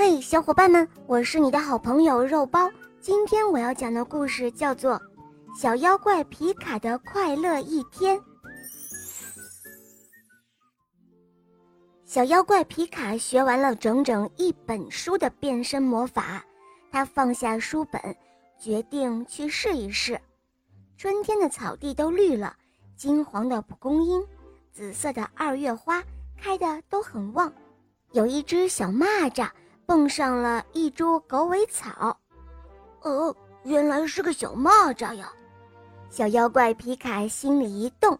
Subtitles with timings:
[0.00, 2.70] 嘿，小伙伴们，我是你的好朋友肉包。
[3.00, 4.94] 今天我要讲的故事叫做
[5.60, 8.16] 《小妖怪皮卡的快乐一天》。
[12.04, 16.44] 小妖怪皮卡学完了整整一本书的变身魔法，
[16.92, 18.00] 他放下书本，
[18.56, 20.16] 决定去试一试。
[20.96, 22.54] 春天的草地都绿了，
[22.96, 24.24] 金黄的蒲公英，
[24.70, 26.00] 紫色的二月花
[26.40, 27.52] 开的都很旺。
[28.12, 29.50] 有一只小蚂蚱。
[29.88, 32.14] 蹦上了一株狗尾草，
[33.00, 35.32] 哦，原来是个小蚂蚱呀！
[36.10, 38.12] 小妖怪皮卡心里一动，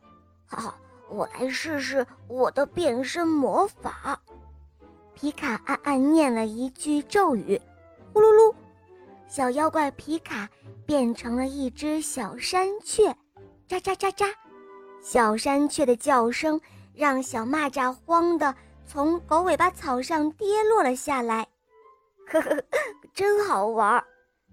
[0.47, 0.75] 哈哈，
[1.11, 4.19] 我来试试我的变身魔法。
[5.13, 7.61] 皮卡暗暗念了一句咒语，
[8.15, 8.55] 呼噜噜，
[9.29, 10.49] 小妖怪皮卡
[10.87, 13.15] 变成了一只小山雀，
[13.69, 14.33] 喳喳喳喳，
[15.03, 16.59] 小山雀的叫声
[16.95, 18.55] 让小蚂蚱慌得
[18.87, 21.47] 从狗尾巴草上跌落了下来。
[22.31, 22.65] 呵呵，
[23.15, 24.03] 真好玩！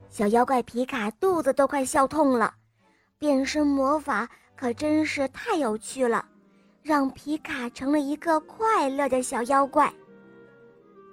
[0.10, 2.54] 小妖怪皮卡肚子都快笑痛了。
[3.18, 6.26] 变身魔法可真是太有趣了，
[6.82, 9.94] 让皮卡成了一个快乐的小妖怪。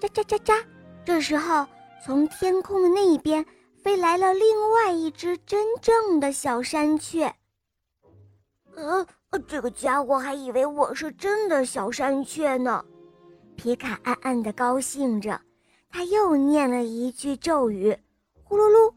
[0.00, 0.64] 喳喳喳喳！
[1.04, 1.66] 这时候，
[2.04, 3.44] 从天空的那一边
[3.82, 7.32] 飞来了另外一只真正的小山雀。
[8.74, 9.06] 呃，
[9.46, 12.84] 这个家伙还以为我是真的小山雀呢。
[13.56, 15.40] 皮卡暗暗的高兴着。
[15.92, 17.96] 他又念了一句咒语，
[18.42, 18.92] 呼噜噜，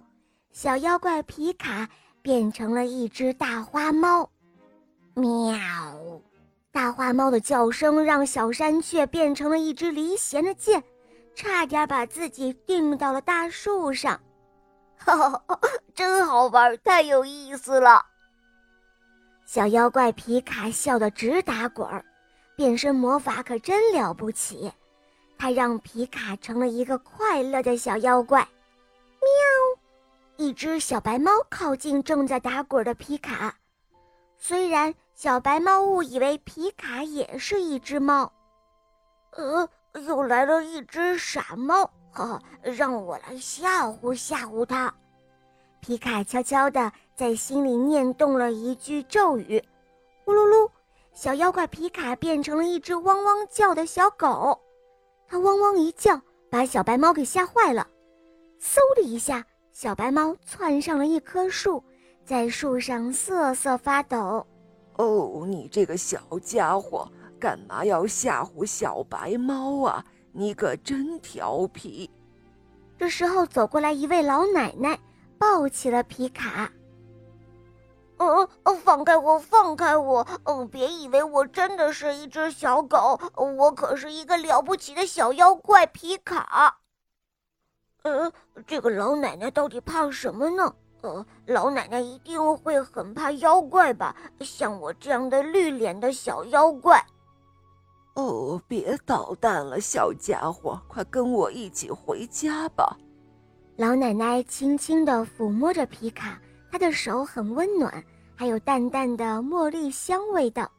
[0.51, 1.87] 小妖怪皮卡
[2.21, 4.27] 变成了一只大花猫。
[5.13, 5.55] 喵！
[6.71, 10.81] 大花猫的叫声让小山雀变成了一支离弦的箭，
[11.35, 14.19] 差点把自己钉到了大树上。
[14.97, 15.59] 哈哈，
[15.93, 18.05] 真好玩，太有意思了！
[19.45, 22.03] 小妖怪皮卡笑得直打滚儿，
[22.55, 24.71] 变身魔法可真了不起。
[25.37, 28.39] 他让皮卡成了一个快乐的小妖怪。
[29.19, 30.45] 喵！
[30.45, 33.55] 一只小白猫靠近正在打滚的皮卡。
[34.37, 38.31] 虽然小白猫误以为皮卡也是一只猫，
[39.31, 39.67] 呃，
[40.01, 44.93] 又来了一只傻猫，哈哈，让我来吓唬吓唬它。
[45.79, 49.63] 皮卡悄悄地在心里念动了一句咒语，
[50.25, 50.69] 呼噜噜，
[51.13, 54.59] 小妖怪皮卡变成了一只汪汪叫的小狗。
[55.55, 57.87] 它汪汪一叫，把小白猫给吓坏了。
[58.59, 61.81] 嗖的一下，小白猫窜上了一棵树，
[62.25, 64.45] 在树上瑟瑟发抖。
[64.97, 70.03] 哦，你这个小家伙，干嘛要吓唬小白猫啊？
[70.33, 72.11] 你可真调皮！
[72.97, 74.99] 这时候，走过来一位老奶奶，
[75.37, 76.69] 抱起了皮卡。
[78.17, 80.25] 哦哦，放开我，放开我！
[80.45, 86.77] 哦，别以为我真的是一只小狗，我可是一个了不起的小妖怪皮卡。
[88.03, 88.31] 呃，
[88.65, 90.73] 这个老奶奶到底怕什么呢？
[91.01, 94.15] 呃，老奶奶一定会很怕妖怪吧？
[94.39, 97.03] 像我这样的绿脸的小妖怪。
[98.15, 102.97] 哦，别捣蛋了，小家伙，快跟我一起回家吧。
[103.75, 106.39] 老奶奶轻轻地抚摸着皮卡。
[106.75, 108.03] 他的手很温暖，
[108.35, 110.69] 还有淡淡的茉莉香味道。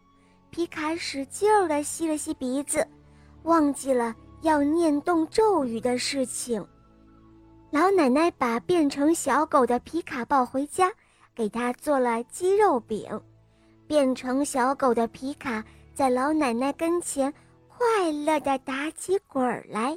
[0.51, 2.87] 皮卡使劲儿地吸了吸鼻子，
[3.45, 6.63] 忘记了要念动咒语的事情。
[7.71, 10.93] 老奶奶把变成小狗的皮卡抱回家，
[11.35, 13.19] 给他做了鸡肉饼。
[13.87, 15.65] 变成小狗的皮卡
[15.95, 17.33] 在老奶奶跟前
[17.69, 19.97] 快乐地打起滚来。